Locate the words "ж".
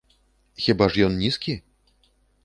0.93-1.05